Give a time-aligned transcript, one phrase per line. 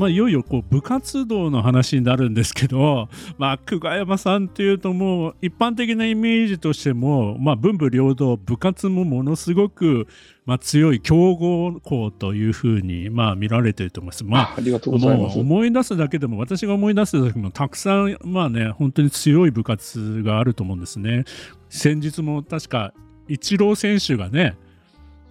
[0.00, 10.08] まあ、いよいよこう部活動の話になるんですけど、 まあ、久我山さんっていうともう一般的なイメージとしても、まあ、文武両道部活もものすごく、
[10.46, 14.24] まあ、強い強豪校というふうに、まあ、見られていると思います。
[14.24, 21.24] まあ、ありがとうございます思い出すだけでも私が思い出すだけでもたくさん、まあね、本当に強い部活があると思うんですね。
[21.68, 22.94] 先日も確か
[23.28, 24.56] イチロー選手がね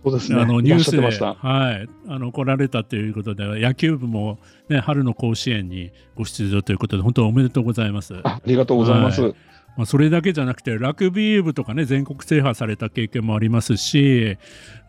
[0.03, 8.15] そうですね、あのニュースで、はい、あの来られたということで、野球部も、ね、春の甲子園にご出場ということで、本当おめでとうございます。
[8.23, 9.21] ありがとうございます。
[9.21, 9.35] はい
[9.77, 14.37] まあ、それだけじゃなくて、ラグビー部とかね、全国制覇された経験もありますし、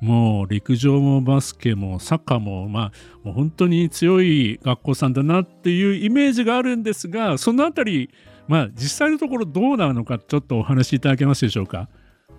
[0.01, 8.11] もう陸上もバスケもサッカーも、まあ、もう本当に強い学校さんだなっていうイメージがあるんですが、そのあたり、
[8.49, 11.89] まあ、実際のところどうなのか、ちょっとお話しいただけますでしょうか？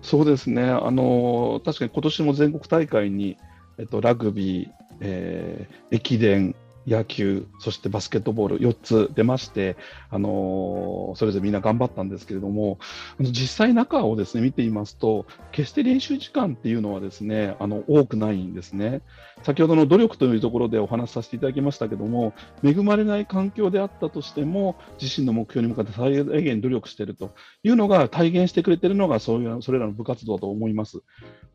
[0.02, 3.38] そうですね、あの確かに今年も全国大会に、
[3.78, 4.68] えっと、ラグビー、
[5.00, 9.76] えー、駅伝、野球、そしてバスケットボール4つ出まして、
[10.10, 12.78] あのー、それぞれみんな頑張ったんですけれども、
[13.20, 19.02] 実際中をですね見ていますと、決して練習時間っていうのはですねあの多くないんですね。
[19.42, 31.02] 先ほどの努力というところでお話しさせていただきましたけども、恵まれない環境であったとしても、自身の目標に向かって最大限努力しているというのが体現してくれているのがそういうそれらの部活動だと思います。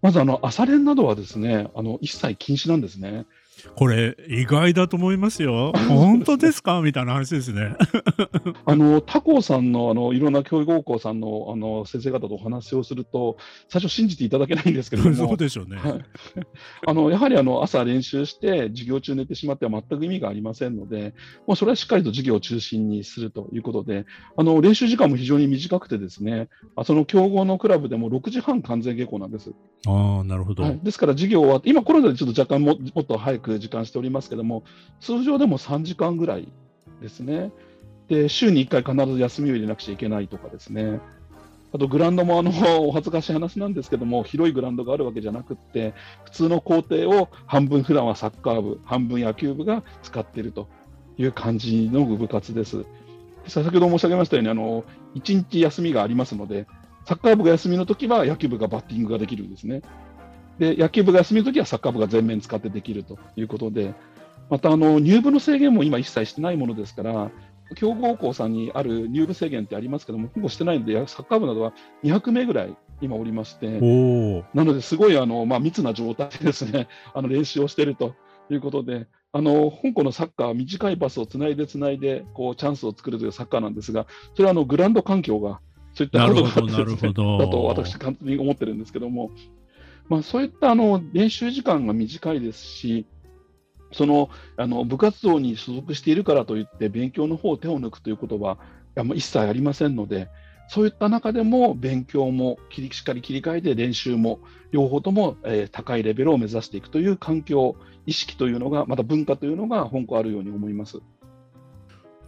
[0.01, 3.25] まずあの朝練などはですねあの一切禁止なんですね。
[3.75, 5.73] これ意外だと思いますよ。
[5.87, 6.81] 本当ですか？
[6.81, 7.75] みたいな話ですね。
[8.65, 13.37] あの他校さんのあのいろんな教育高校さんのあの先生方とお話をすると
[13.69, 15.77] 最初信じていただけないんですけども、 そうでしょうね。
[16.85, 21.13] あのやはりあの朝練習して授業中寝てしまっては全く意味がありませんので、
[21.47, 24.05] もうそれはしっかりと授業を中心にするということで、
[24.37, 26.49] あの練習時間も非常に短くてですね、
[26.83, 29.51] その強豪のクラブでも6時半完全下校なんです。
[29.85, 30.79] ああ、なるほど、はい。
[30.83, 34.63] ですから授業は今コロナでちょっと若干ももっと早くく時間しておりますけども、
[34.99, 36.51] 通常でも3時間ぐらい
[37.01, 37.51] ですね。
[38.07, 40.99] で、週に1回必ず休みを入れなくちゃいけないとかですね。
[41.73, 42.51] あとグラウンドもあの
[42.87, 45.93] お恥ずかしい話なんですけども、広いグラウンドがあるわけじゃなくって、
[46.25, 50.69] 普通の校庭を半分、普段はサッカー部、半分野球部が使っていると
[51.17, 52.85] いう感じの部活です。
[53.47, 54.83] 先ほど申し上げましたように、あの
[55.15, 56.67] 1日休みがありますので、
[57.05, 59.81] サッカー部が休みの時は野球部がバッティングができるんですね。
[60.59, 63.93] で野球部が休みの時はサッカー部が全面使ってできるということで、
[64.49, 67.31] またあの入部の制限も今一切してないものですから、
[67.75, 71.73] 強豪校さんにある入部制限ってありますけども、ほぼしてないので、サッカー部などは
[72.03, 73.67] 200名ぐらい今おりまして、
[74.53, 76.87] なのですごいあの、まあ、密な状態でですね。
[77.13, 78.15] あの練習をしていると
[78.49, 85.59] いうことで、あの香港のサッカー、短いパスをつないでつないでこうチャンスを作るというサッカーなんですが、それはあのグランド環境が
[85.93, 89.31] そういったことがあって、ね、だと私、簡単に思ってるんですけども、
[90.09, 93.05] まあ、そういったあの練習時間が短いですし、
[93.91, 98.57] そのあの部活動に所属しているからといって勉強の方を手を抜くということは
[99.15, 100.29] 一切ありませんので、
[100.69, 104.39] そういった中でも勉強もしっかり切り替えて練習も
[104.71, 107.75] 両方とも、え、高いレベルを目指していくという環境、
[108.05, 110.99] 意識というのが、また文化というのが香港あるように思います。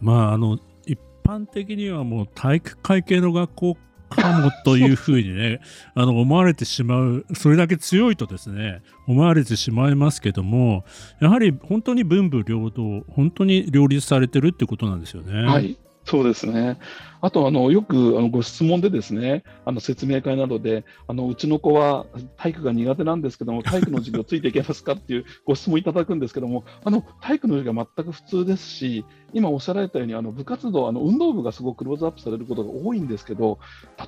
[0.00, 3.76] まあ、あの一般的にはもう体育会系の学校
[4.10, 5.60] かもというふうにね
[5.94, 10.84] あの思われてしまうそれだけ強いとですね思われてしまいますけども
[11.20, 15.44] やはり本当に文武両道本当に両立されてるってことなんですよね。
[15.44, 16.78] はいそうですね。
[17.20, 22.06] あと、あのよくあのご質問でですね、あの説明会などで、あのうちの子は
[22.36, 29.04] 体育が苦手なんですけども、体育の授業ついていけますかっていう ご質問いただくんですけども、あの体育の授業は全く普通ですし、
[29.34, 33.58] 今おっしゃられたように、あの部活動、あの運動部がすごくクローズアップされることが多いんですけど、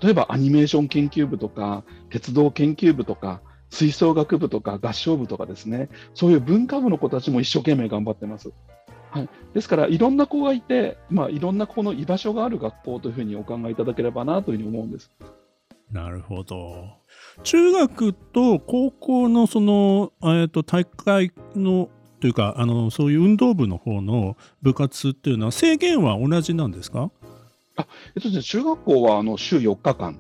[0.03, 8.53] 例えばアニメーション研究部とか、鉄道研究部とか、吹奏楽部とか合唱部とかですね、そういう文化部の子たちも一生懸命頑張ってます。
[9.13, 15.11] はい、ですから、いろんな子がいて、まあ、いろんな子の居場所がある学校というふうにお考えいただければなというふうに思うんです。
[15.91, 16.95] なるほど。
[17.43, 27.11] 中学と高校のその、えー、と大会のというかあのそういう運動部の方の部活っていうのは制限は同じなんですか？
[27.77, 27.87] あ、
[28.17, 30.19] えっとね、中学校はあの週4日間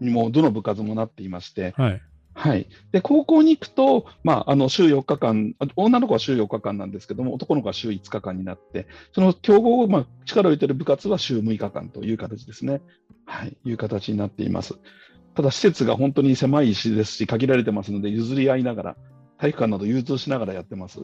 [0.00, 2.02] にもどの部活もなっていまして、はい、
[2.38, 12.82] はい、で高校に行くと、まあ、あの週4日間、女の子は週4日間なんですけども、男の子は週5日間になって、その競合、まあ、力を入れてる部活は週6日間という形ですね。
[13.24, 14.74] はい、いう形になっています。
[15.34, 18.96] ただ、施設が本当に狭い石ですし、限られてますので、譲り合いながら、
[19.38, 21.00] 体育館など融通しながらやってます。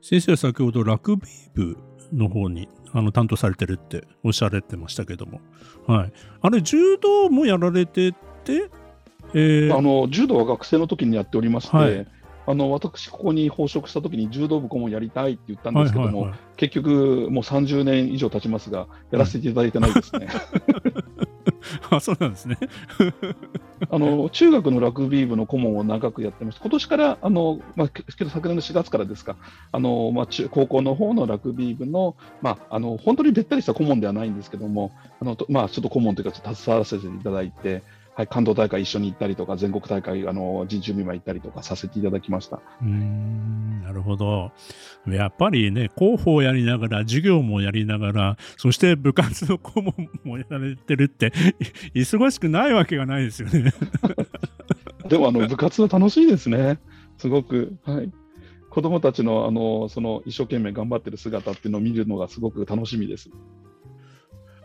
[0.00, 1.76] 先生は先ほどラグビー部
[2.12, 5.40] の方にあの担当されてるっておっしゃられてましたけども、
[5.86, 8.12] はい、あれ柔道もやられて
[8.44, 8.70] て
[9.34, 12.06] えー、あの柔道は学生の時にやっておりまして、はい、
[12.46, 20.28] あの私、ここに奉職した時に柔道部顧問やりたいって言ったんですけども、はいはいはい、結局、もう30年以上経ちますが、やらせていただいてないですね。
[21.90, 22.56] あそうなんですね。
[23.90, 29.36] あの中学のラグビー部の顧問を長くやってまして、今年からあの、まあ、昨年の4月からですか、
[29.72, 37.82] あのまあ、中高校の方のラグビー部の,、まあ、あの本当にべったりした顧問ではないんですけども、あのまあ、ちょっと顧問というか、携わらせていただいて、
[38.16, 42.62] はい、関東大会一緒に行ったりとか、全国大会、あの、人中見舞い行ったりとかさせていただきました。
[42.80, 44.52] うん、なるほど。
[45.06, 51.30] やっぱりね、広報やりながら、授業もやりながら、そして部活の顧問もやられてるって、
[51.94, 53.70] 忙しくないわけがないですよね。
[55.10, 56.78] でも、あの、部活は楽しいですね。
[57.18, 57.76] すごく。
[57.84, 58.10] はい。
[58.70, 63.28] 子供たちの、あの、その、一生懸命頑張ってる姿っていうのを見るのがすごく楽しみです。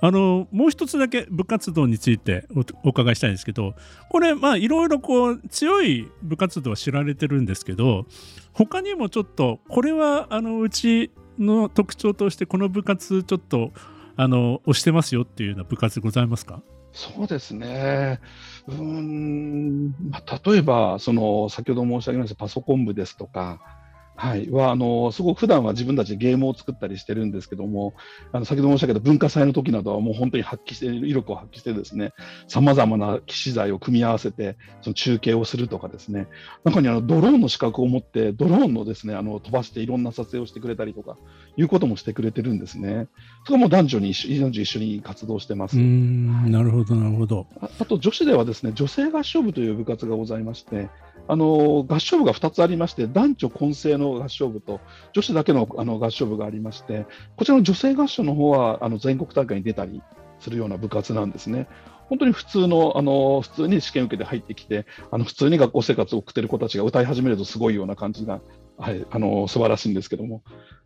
[0.02, 2.48] あのもう一つだけ部活動について
[2.84, 3.76] お伺いしたいんですけど
[4.10, 8.06] これまあいろいろこう強い部活動は知られてるんですけど
[8.52, 13.72] 他にもちょっとこれはあのうちの特徴としてこの部活ちょっと
[14.18, 16.62] あの推してますよっていうような部活ございますか？
[16.94, 18.20] そうですね。
[18.68, 23.62] うん、まあ、例えば、その、先ほど申し上げましたパソコン部ですとか、
[24.22, 27.96] はい、はあのすごく普段は自分たちでゲームを作ったりしてるんですけども、
[28.32, 32.14] あの先ほど申し上げた文化祭の時などはもう本当に発揮して威力を発揮してですね、
[32.48, 36.28] さまざまな機材を組み合わせてその中継をするとかですね、
[36.64, 41.18] 中にあのドローンの資格を持ってドローンのですねあの飛ばしていろんな撮影をしてくれたりとか
[41.58, 43.08] いうこともしてくれてるんですね。
[43.48, 45.78] それも男女に一緒一緒に活動してます。
[45.78, 47.72] なるほどなるほどあ。
[47.80, 50.90] あと女子ではですね女性合唱部という部活がございまして。
[51.28, 54.80] あの合唱部が2つありまして、男女混成の合唱部と
[55.14, 57.06] 女子だけのあの合唱部がありまして、
[57.36, 60.02] こちらの女性合唱の方はあの全国大会に出たり
[60.40, 61.68] するような部活なんですね。
[62.10, 68.42] 本当に普通の、あの普通に試験受けて入ってきて、あの普通に学校生活を送っている子たちが歌い始めるとすごいような感じが、
[68.78, 70.44] はい、あの素晴らしいんですけども、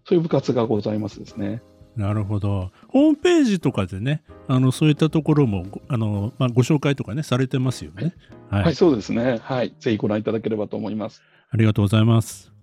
[0.08, 1.64] そういう部活がございますですね。
[1.96, 2.72] なるほど。
[2.90, 8.14] ホームページとかでね、あのそういったところもあの、まあ、ご紹介とかね、されてますよね。
[8.50, 9.40] はい、はい、そうですね。
[9.42, 9.74] はい。
[9.80, 11.24] ぜひご覧いただければと思います。
[11.50, 12.55] ありがとうございます。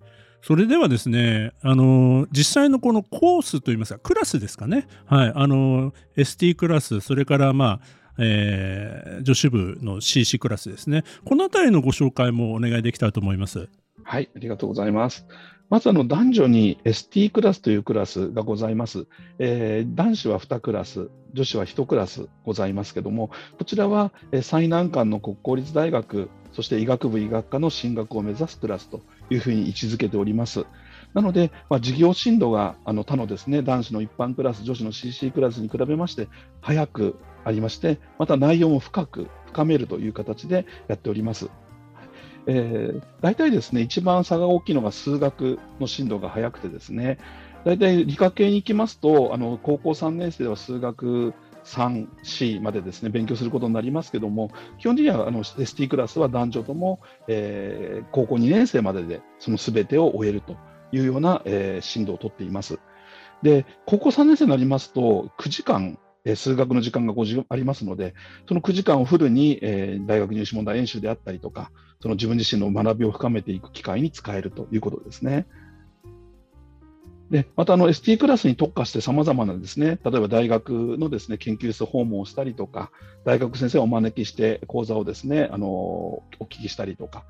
[0.43, 4.87] それではですね、あの実際のこのコースといいますか、クラスですかね。
[5.05, 5.31] はい。
[5.33, 7.79] あの ST クラス、それからまあ、
[8.19, 11.05] えー、女子部の CC クラスですね。
[11.23, 13.69] このあたりのご紹介もお願いできたらと思います。
[14.03, 15.25] はい、ありがとうございます。
[15.69, 19.07] まずあの男女に ST クラスというクラスがございます。
[19.39, 24.11] えー、男子は2クラス、女子は1クラスございますけども、こちらは
[24.41, 30.65] 最難関の国公立大学、そして医学部医学科の進学を目指すクラスというふうに位置づけております。
[31.13, 36.27] なので、まあ、事業進度があの他のですね男子の一般クラス、女子の CC クラスに比べまして
[36.61, 37.15] 早く
[37.45, 41.49] ありまして、また内容も深く深めるという形でやっております。
[42.45, 47.17] えー、大体ですね、一番差が大きいのが数学の進度が速くてですね、
[47.63, 51.33] 大体理科系に行きますと、あの高校3年生では数学
[51.65, 60.57] 3、4までですね勉強することになりますけども、基本的にはあの ST クラスは男女とも、えー、高校2年生まででそのすべてを終えると
[60.91, 62.79] いうような、えー、進度をとっています。
[63.41, 68.13] で、高校3年生になりますと、9時間え数学の時間が5時ありますので、
[68.47, 75.47] その9時間をフルに、えー、大学入試問題演習であったりとか、その自分自身の学びを深めていく機会に使えるということですね。
[77.29, 82.91] でまたあの ST クラスに特化してさまざまなですね例えば大学のですね研究室訪問をしたりとか
[83.25, 87.23] 大学先生をお招きして講座をですねあのお聞きしたりとか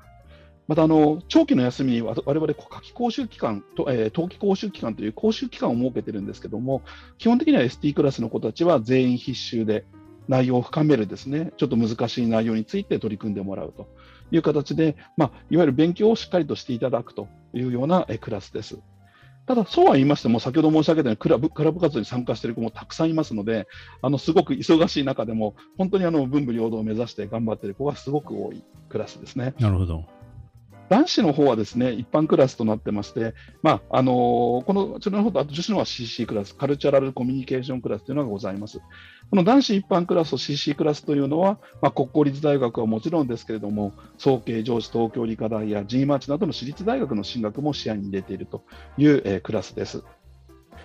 [0.66, 6.82] またあの長期の休みに我々夏季講習期間と、えー、冬季講習期間という講習期間を設けてるんですけども
[7.18, 9.84] 基本的には ST クラスの子たちは全員必修で
[10.26, 13.88] 内容を深めるですねちょっと難しい内容について取り組んでもらうと
[14.30, 18.78] いう形で、まあ、いわゆる勉強をしっかりとしていただくというようなクラスです。
[19.46, 23.66] ただ、そうは言いましても、先ほど申し上げたようにクラブ、クラブ活動に参加している子もたくさんいますので、
[24.00, 29.54] あのすごく忙しい中でも、本当にあの文武両道を目指して頑張っている子がすごく多いクラスですね。
[29.58, 30.06] なるほど。
[30.88, 38.80] 男子の方はですね、一般クラスとなってまして、まあ、あのー、この、ちらの方と、あと女子の方は CC クラス、カルチャラルコミュニケーションクラスというのがございます。
[39.30, 48.64] この男子一般クラスと CC クラスというのは、まあ、国公立大学はもちろんですけれども、早慶上智東京理科大や G マーチなどの私立大学の進学も視野に入れていると
[48.98, 50.04] いう、えー、クラスです。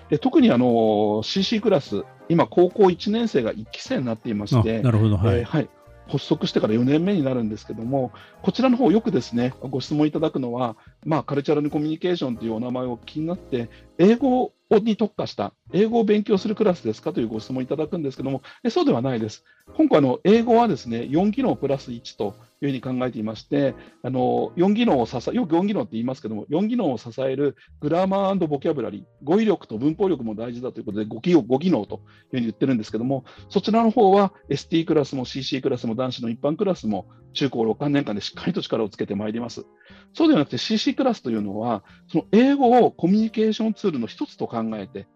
[0.10, 5.70] で特にあの CC クラス、今、高校1年生が1期生になっていまして、なるほど、はい、えーはい、
[6.10, 8.12] 発足してから4年目になるんですけども、
[8.42, 10.76] こちらの方よくですねご質問いただくのは、
[11.06, 17.12] まあ、カルチャルコミュニケーションというお名前を気になって、英語に特化した英語を勉強するクラスですか？
[17.12, 19.44] というご質問いただくんですけども、そうではないです。
[19.76, 23.74] 今回の英語はですね4技能プラス1というふうに考えていまして、
[24.04, 39.66] あの4技能を支え、よく4技能って言いますけども、4技能を支えるグラマーボキャブラリー、語彙力と文法力も大事だということで5技能 ,5 技能というふうに言ってるんですけども、そちらの方は ST クラスも CC クラスも男子の一般クラスも中高6年間でしっかりと力をつけてまいります。
[40.14, 45.08] そうではなくて CC クラスというのは、その英語をコミュニケーションツールの一つと考考えて、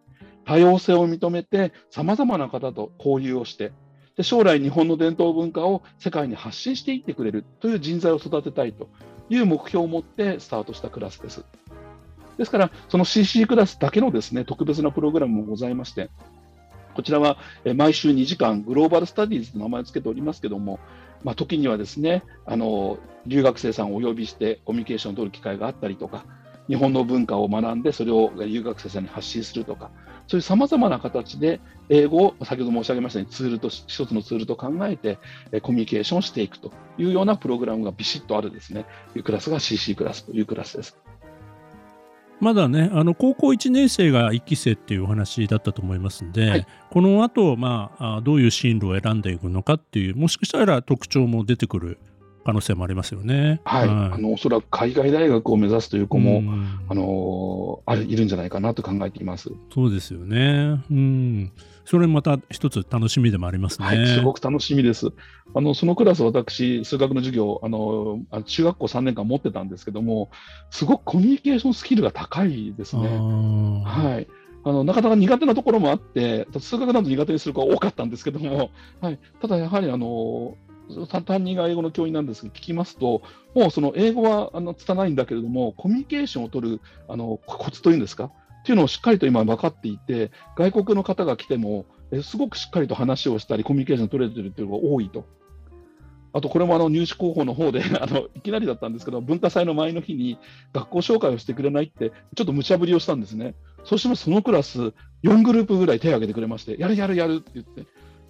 [0.45, 3.71] 多様性を認めて、さまざまな方と交流をして、
[4.15, 8.89] で将来日本の伝統文化を世界に発信していってくれるという人材を育てたいと
[9.29, 11.43] いう目標を持ってスタートしたクラスです。
[12.37, 16.09] ですから、その CC クラスだけのですね特別なプログラムもございまして、
[16.93, 17.37] こちらは
[17.75, 20.79] 毎週2時間、グローバルスタディーズと名前を付けておりますけども、
[21.23, 26.25] まあ、時にはですねあの留学生さんをお呼びしてコミュニケーションを取る機会があったりとか、
[26.67, 29.91] 日本の文化を学んで、それを留学生さんに発信するとか、
[30.27, 35.19] そういうさまざまな形で英語を先ほど申し上げましたようにツールと一つのツールと考えて
[35.61, 40.97] コミュニケーションをしていくというようなプログラムがビシッとあるですねいうクラスが CC クラスというクラスです。
[42.39, 51.99] まだね、あの高校1年生が1期生っていうお話だったと思いますんで、はい、この後、まあどういう進路を選んでいくのかっていう、もしかしたら特徴も出てくる
[52.45, 53.61] 可能性もありますよね。
[53.63, 56.43] はい、はい、あのおそらく海外大学を目指すという子も、
[56.89, 59.49] あのあるいるんじゃないかなと考えています。
[59.73, 60.83] そうですよね。
[60.91, 61.51] うん。
[61.85, 63.87] それまた一つ楽しみでもありますね。
[63.87, 65.07] はい、すごく楽しみです。
[65.55, 70.29] あのそのクラス私数学の授業あの中学校3年間持ってたんですけども、
[70.69, 73.07] すごくコミュニケーションスキルが高いですね。
[73.85, 74.27] はい。
[74.65, 78.71] あのなかなか苦手なところもあって、数学など苦手にする子が多かったんですけども、
[79.01, 80.57] はい、ただやはりあの
[81.25, 83.21] 担任が英語の教員なんですが、聞きますと、
[83.55, 88.31] もうその英語はあの拙いんだけれども、コミュニケーションを取るあのコツというんですか、
[88.63, 95.25] っていうのをしっかりと今分かっていて、外国の方が来ても、えすごくしっかりと話をしたり、コミュニケーション取れてるっていうのが多いと。
[96.31, 100.37] あと、これもあの入試候補の方で あのいきなりだったんですけど、文化祭の前の日に
[100.73, 103.53] 学校紹介をしてくれないって、ちょっと無茶ぶりをしたんですね。
[103.83, 107.85] そうしますと、そのクラス、4グループぐらい手を挙げてくれまして、やるやるやるって言って、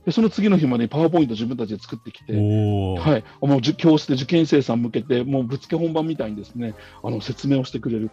[0.06, 6.76] でその次の日までにパワーポイント自分たちで作ってきて、はい、もう教室で受験生さん向けて、もうぶつけ本番みたいにですね。
[7.04, 8.12] あの説明をしてくれる、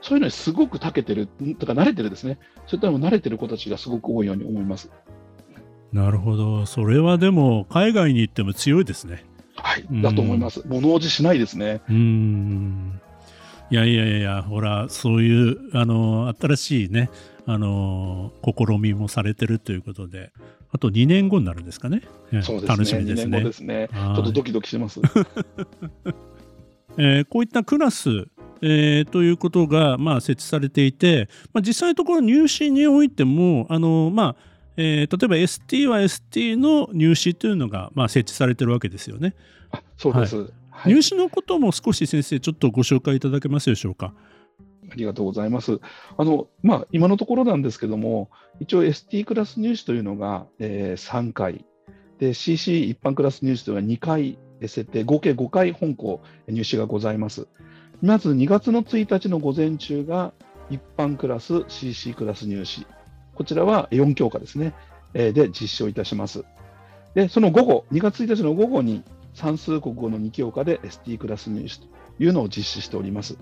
[0.00, 4.90] そういうのにすごく長けてる、とか慣れてるですね、そういったのも慣れてる子たちがすごく多いように思います。
[5.92, 9.24] なるほど、それはでも、海外に行っても強いですね。
[9.56, 10.62] はい、だと思います。
[10.66, 11.82] 物おじしないですね。
[11.88, 13.00] うん。
[13.70, 17.10] いやいやいや、ほら、そういうあの新しいね、
[17.46, 20.32] あの試みもされてるということで、
[20.70, 22.02] あと2年後になるんですかね。
[22.42, 23.38] そうですね楽しみですね。
[23.38, 23.88] 2年後ですね。
[23.92, 25.00] ちょっとドキドキします。
[26.98, 28.28] えー、こういったクラス、
[28.60, 39.34] えー、ということが、まあ、設置されていて、まあ、実際のところ入試においても、あのまあえー、例えば ST は ST の入試というのが、まあ、設置されてるわけですよね。
[39.70, 44.14] あそうです、はいはい、入試のことも少し先生、ちょっとご紹介いただけますでしょうか。
[44.92, 45.80] ありがとうございます。
[46.16, 48.30] あのまあ、今のところなんですけども、
[48.60, 51.64] 一応 ST クラス入試というのが、えー、3回
[52.18, 57.48] で、CC 一般クラス入試というのは2回設定、合計5回本校入試がございます。
[58.02, 60.32] まず2月の1日の午前中が
[60.70, 62.86] 一般クラス CC クラス入試、
[63.34, 64.74] こちらは4教科ですね、
[65.14, 66.44] えー、で実施をいたします。
[67.14, 69.02] で、その午後、2月1日の午後に
[69.34, 71.86] 算数国語の2教科で ST クラス入試と
[72.18, 73.38] いうのを実施しております。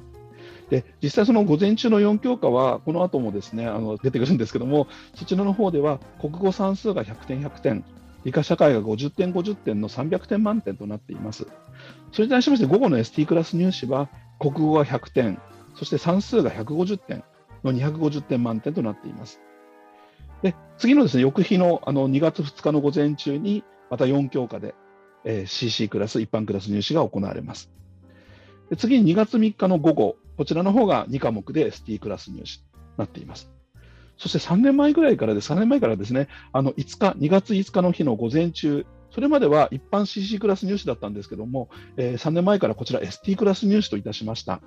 [0.71, 7.85] で実際、その午前中の4教科は、この後もですねあの出てくるんですけども、そちらの方では国語算数が100点、100点、
[8.25, 11.47] 理科社会が50点、50点の300点満点となっています。
[12.13, 14.09] それに対しまして、午後の ST クラス入試は、
[14.39, 15.41] 国語が100点、
[15.75, 17.25] そして算数が150点
[17.65, 19.41] の250点満点となっています。
[20.43, 24.75] で次のですね翌日のあの2月2日の午前中に、また4教科で、
[25.25, 27.71] えー、CC クラス、一般クラス入試が行われます。
[28.71, 32.65] で次に2月3日の午後、こちらの方が2科目で ST クラス入試に
[32.97, 33.51] なっています。
[34.17, 41.69] そして3年前ぐらいからで、3年前からですね、あの5日、2月5日の日の午前中それまでは一般 CC クラス入試だったんですけども、
[41.99, 44.63] えー、3年前からこちら ST クラス入試といたしました。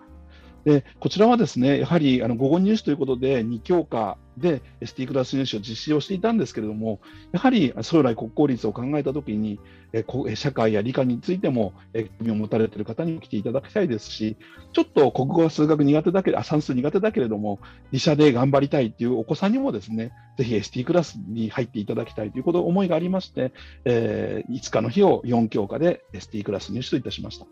[0.66, 7.00] でこちらはですねやはりあの午後入試ということで2教科で ST クラス入試を実施をしていたんですけれども、
[7.32, 9.60] やはり将来国公立を考えたときに、
[9.94, 10.04] え
[10.36, 14.38] 社会や理科についても興味を持たれている方に来ていただきたいですし、
[14.72, 17.60] ちょっと国語は数学苦手だけあ算数苦手だけれども、
[17.92, 23.54] 理社で頑張りたいというお子さんにもですね、ぜひ ST クラスに入っていただきたいということ思いがありまして、
[23.86, 27.46] えー、5日の日を4教科で ST クラス入試といたしました。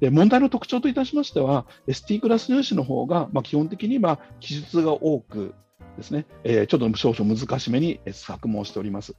[0.00, 5.54] で問題の特徴といたしましては、ST クラス入試の方が、まあ、基本的には記述が多く
[5.96, 9.16] ですね、えー、ちょっと少々難しめに作問しております。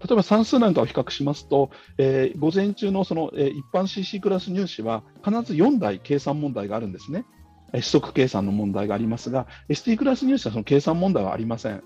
[0.00, 7.26] 例えば算数なんかを比較しますと、えー、午前中のその、えー、一般 CC クラス入試は必ず4台計算問題があるんですね。
[7.72, 11.82] 指則計算の問題がありますが、ST クラス入試はその計算問題はありません。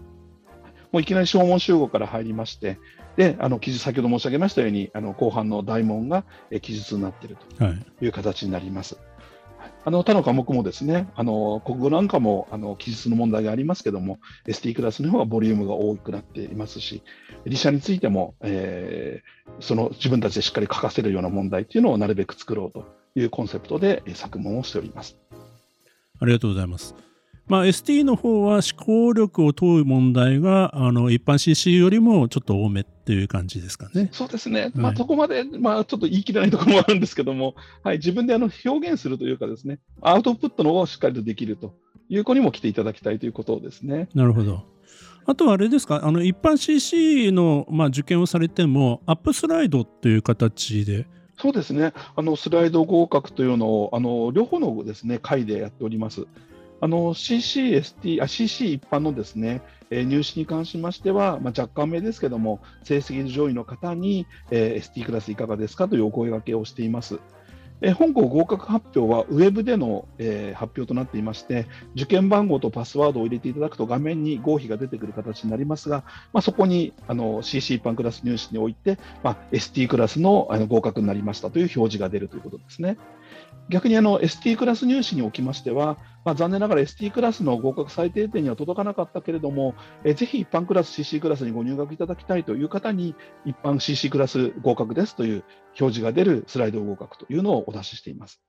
[0.92, 2.78] もういきなり小問集合から入りまして、
[3.16, 6.24] で、あの記述、先ほど申し上げましたように、あの後半の大問が
[6.62, 7.64] 記述になっていると
[8.04, 8.96] いう形になります。
[8.96, 9.04] はい
[9.86, 17.02] あの他の科目もですね、あの国語なんかもあの記述の問題がありますけども、ST クラスの方がボリュームが多くなっていますし、
[17.44, 25.18] 理社についても、えー、その自分たちでしっかり書かせるような問題っていうのをなるべく作ろうというコンセプトで作問をしております。
[26.18, 26.94] ありがとうございます。
[27.46, 34.08] まあ、ST の方は思考力を問う問題があの一般 CC よりもちょっと多めっていう感じですかね。
[34.12, 41.74] そうですね、まあ、そこまで、まあ、ちょっと言い切れないところもあるんですけども、 はい、自分であの表現するというかですね、アウトプットの方をしっかりとできると
[42.08, 44.08] いう子にも来ていただきたいということですね。
[44.14, 44.62] なるほど。
[45.26, 51.06] あとはあれですか、あの一般 CC の、まあ、受験をされても、アップスライドっていう形で。
[51.36, 56.26] そうですね、あのスライド合格というのをあの両方のですね回でやっております。
[56.80, 67.20] あの CCST あ CC 一般のですね、えー、入試に関しましては、まあ、若干目ですけども、成績上位の方に、えー、ST クラスいかがですかというお声掛けをしています。
[67.80, 82.96] えー、本校合格発表はウェブでの、えー、発表となっていまして、受験番号とパスワードを入れていただくと画面に合否が出てくる形になりますが、まあ、そこにあの CC 一般クラス入試において、まあ、ST クラスのあの合格になりましたという表示が出るということですね。
[83.68, 95.44] 逆にあの ST クラス入試におきましては、まあ、残念ながら ST クラスの合格最低点には届かなかったけれども、えぜひ一般クラス、CC クラスにご入学いただきたいという方に、一般 CC クラス合格ですという
[95.80, 98.42] 表示が出るスライド合格というのをお出ししています。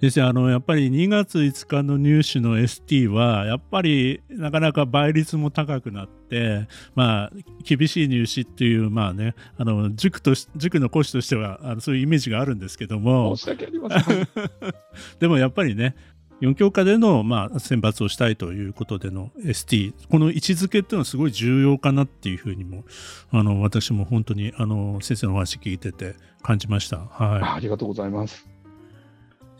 [0.00, 7.30] 先生あのやっぱり2月5日の入試の ST はやっぱりなかなか倍率も高くなって、まあ、
[7.64, 13.36] 厳しい入試っていう、まあね、あの塾と塾の講師としてはあのそういうイメージがあるんですけども
[15.20, 15.94] でもやっぱりね
[16.40, 22.84] 4教科での、まあ、選抜をしたいということでの ST この位置づけっていうのはすごい重要かなっていうふうにも
[23.30, 26.96] あの私も本当にあの先生のお話聞いてて感じました。
[26.96, 28.49] はい、ありがとうございます。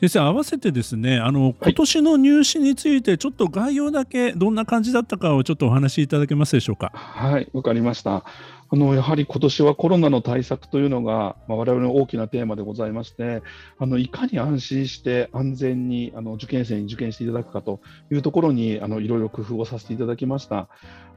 [0.01, 6.91] 先生、合わせてですね、あの今年の入試について、ちょっと概要だけ、どんな感じだったかをちょっとお話しいただけますでしょうか？
[6.95, 8.25] はい、わかりました。
[8.73, 13.43] あのやはり今年はコロナの対策というのが、まあ、我々の大きなテーマでございまして、
[13.79, 17.81] あのいかに安心して安全にあの受験生に受験していただくかと
[18.13, 20.69] いうところにあのいろいろ工夫をさせていただきました。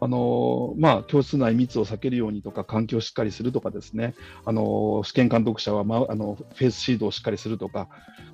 [0.02, 7.88] あのまあ、教室内密を避けるようにとか、環境をしっかりするとかですね、あの試験監督者は、まあのフェイスシードをしっかりするとか、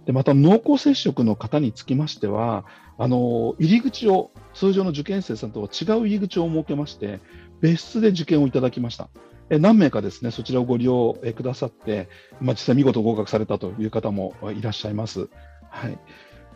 [0.05, 2.65] でまた濃厚接触の方につきましては、
[2.99, 7.19] あの入り口を通常の受験生さんとは違う入り口を設けまして、
[7.62, 9.09] 別室で受験をいただきました。
[9.49, 12.07] 何名かですね、そちらをご利用くださって、
[12.39, 15.29] まあ、実際見事合格されたという方もいらっしゃいます。
[15.69, 15.97] はい。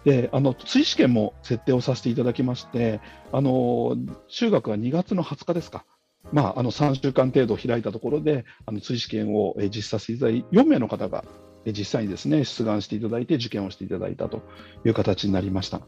[0.03, 2.99] で、あの、追試験も設定をさせていただきまして、
[3.32, 5.86] あの、中学は2月の20日ですか。
[6.32, 11.25] まあ、あの3週間程度開いたところで、あの追試験を実施させていただいて、4名の方が
[11.65, 14.41] 実際にですね、出願していただいて、受験をしていただいたと
[14.86, 15.82] いう形になりました。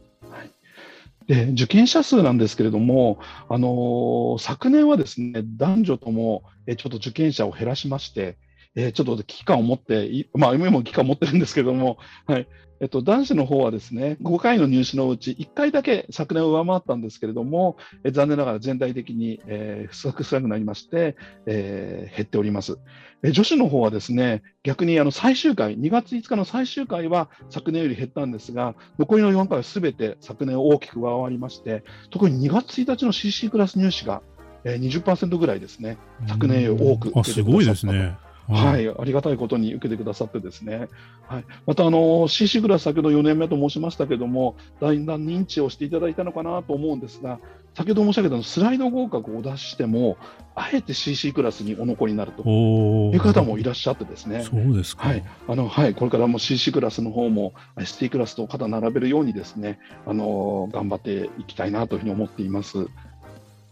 [1.26, 8.38] で受験者数なんですけれども、あの、昨年はですね男女とも、ちょっと受験者を減らしまして、
[8.76, 12.46] えちょっと危機感を持って、まあ、今も危機感を持ってるんですけども、 はい
[12.78, 22.78] えっと、男子の方はですね5回の入試のうち1回だけ昨年を上回ったんですけれども、え残念ながら全体的に、えー、不足少なくなりまして、えー、減っております。
[23.22, 34.22] え女子の方はですね逆にあの最終回、2月5日の最終回は昨年より減ったんですが、残りの4回はすべて昨年大きく上回りまして、特に2月1日の CC クラス入試が、
[34.64, 37.34] 20%ぐらいですね、昨年より多く出てくださったと。
[37.34, 40.88] すごいですねはい、ありがたいことに受けてくださってですね、
[41.26, 47.40] はい、またあの CC クラス、先ほど4年目と申しましたけれども、だんだん認知をしていただいたのかなと思うんですが、
[47.74, 50.16] 先ほど申し上げたスライド合格を出しても、
[50.54, 55.24] あえて CC クラスにお残りになるという方もいらっしゃってですね、そうですか、はい。
[55.46, 62.86] あのはい、これからも CC クラスの方も ST クラスと肩並べるようにですね、あの頑張っていきたいなというふうに思っています。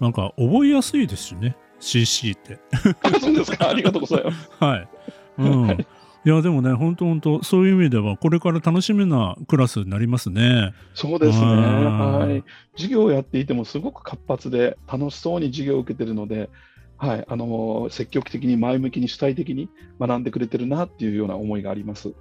[0.01, 1.57] なんか覚えやすいですよね。
[1.81, 2.59] CC って。
[3.21, 4.51] そうですか、ありがとうございます。
[4.59, 4.89] はい。
[5.39, 5.87] うん。
[6.27, 10.73] いや、でもね、本当本当そういう意味では、これから楽しみなクラスになりますね。
[10.95, 11.47] そうですね。
[11.47, 12.45] はい。
[12.77, 16.49] 授業をやっていても、すごく活発で、楽しそうに授業を受けてるので、
[16.97, 19.69] はい、あの積極的に前向きに主体的に
[20.01, 22.15] 学んでくれてるなっていうような思いがあります。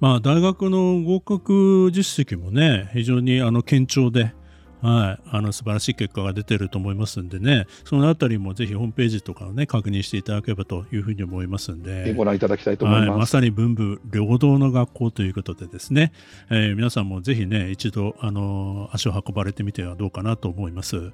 [0.00, 4.32] まあ、大学の合格実績もね、非常にあの堅調で、
[4.80, 13.10] はい、あの素晴らしい結果が出てると思いますんでね、そのあたりもぜひホームページとかをね、確認していただければというふうに思いますんで、ご覧いただきたいと思います。
[13.10, 16.12] はい、まさに文武両道の学校ということでですね、
[16.50, 21.12] えー、皆さんもぜひね、一度、あの、足を運ばれてみてはどうかなと思います。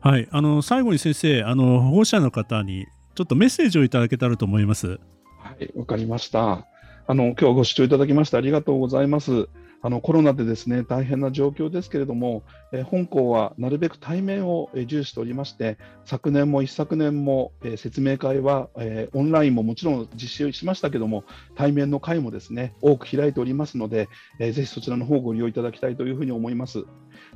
[0.00, 2.86] はい、あの、最後に先生、あの、保護者の方に
[3.16, 5.00] ちょっとメッセージをいただけたらと思います。
[5.38, 6.66] はい、わかりました。
[7.08, 9.48] あの、今日はご視聴いただきましてありがとうございます。
[9.80, 24.08] あのコロナでですね大変な状況ですけれども、えー、本校はなるべく対面を重視しておりまして、昨年も一昨年も、えー、説明会は、えー、オンラインももちろん実施しましたけども、対面の会もですね多く開いておりますので、
[24.40, 26.84] えー、ぜひそちらの方をご利用いただきたいというふうに思います。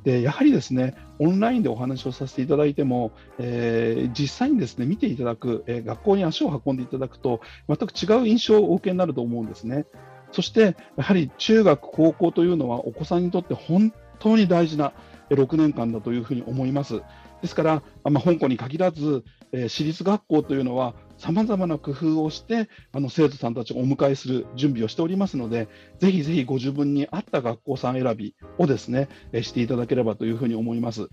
[0.05, 9.87] でやはりですねオンラインでお話をさせていただいても、えー、実際にですね見ていただく、えー、学校に足を運んでいただくと、全く違う印象をお受けになると思うんですね。
[10.33, 14.93] そして、やはり中学、高校というのはお子さんにとって本当に大事な
[15.31, 17.03] 6年間だというふうに思います。
[17.43, 25.69] ですから、まあ、香港に限らず、えー、私立学校というのは、さまざまな工夫をして、あの生徒さんたちをお迎えする準備をしておりますので、
[25.99, 31.09] ぜひぜひご自分に合った学校さん選びをですね、えー、していただければというふうに思います。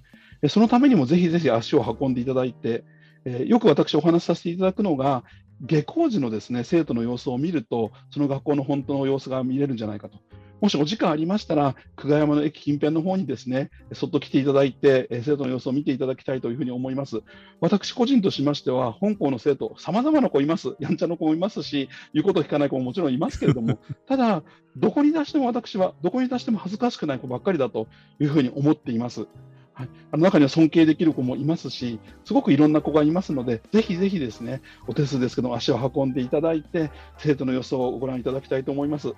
[0.47, 2.85] そのためにもぜひぜひ足を運んでいただいて、
[3.25, 5.23] え、よく私お話しさせていただくのが、
[5.61, 10.17] 下校時のですね生徒の様子を見ると、その学校の本当の様子が見れるんじゃないかと。
[10.61, 17.21] もしお時間ありましたら、久我山の駅近辺の方にですね、そっと来ていただいて、生徒の様子を見ていただきたいというふうに思います。
[17.61, 20.75] 私個人としましては、本校の生徒、さまざまな子います。
[20.79, 24.43] やんちゃな子もいますし、言うことを聞かない子ももちろんいますけれども、 ただ、
[24.75, 27.87] どこに出しても私は、どこに出しても恥ずかしくない子ばっかりだと
[28.19, 29.27] いうふうに思っています。
[29.79, 39.13] はい、あの中には尊敬できる子もいますし、すごくいろんな子がいますので、ぜひぜひですね、お手数ですけど、足を運んでいただいて、生徒の様子をご覧いただきたいと思います。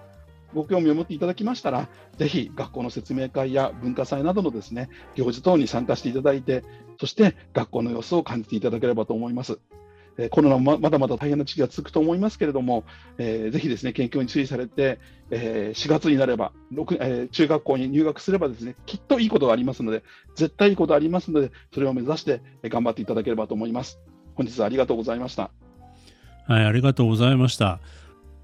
[0.53, 6.63] ご興味を持っていただきましたら、ぜひ学校の説明会や文化祭などのですね行事等に参加していただいて、
[6.99, 9.57] そして学校の様子を感じていただければと思います。
[10.17, 12.83] えコロナもまだまだ大変な時期が続くと思いますけれども、
[13.17, 20.03] えー、ぜひですね、研究に注意されて、えー、4月になれば、えー、中学校に入学すればですね、きっといいことがありますので、
[20.35, 23.99] 絶対いいことがありますので、それを目指して頑張っていただければと思います。
[24.35, 25.51] 本日はありがとうございました。
[26.47, 27.79] はい、ありがとうございました。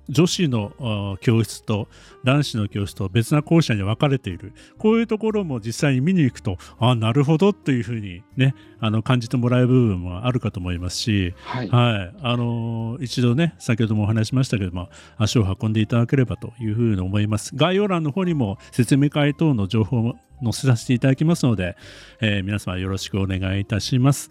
[0.09, 1.87] 女子の教室と
[2.23, 4.53] 男子の教室と別な校舎に分かれている。
[4.77, 17.55] こういうところも実際に見に行くとあなるほどというふうにねあの感じてもらえる部分もあるかと思いますし、はい、はい、あの一度ね先ほどもお話しましたけども足を運んでいただければというふうに思います。
[17.55, 21.75] 概要欄の方にも説明会等の情報を載せさせていただきますので、
[22.21, 24.29] えー、皆様よろしくお願いいたします。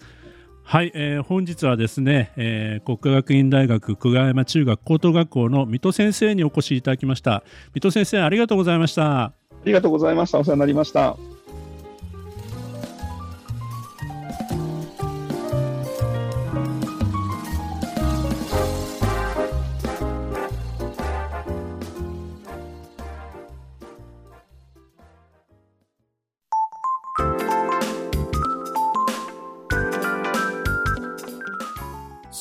[0.68, 7.44] はい、えー、本日はですね、えー、国家学院大学久我山中学高等学校の水戸先生にお越しいただきました。
[7.72, 9.26] 水戸先生ありがとうございました。
[9.26, 9.32] あ
[9.64, 10.40] りがとうございました。
[10.40, 11.16] お世話になりました。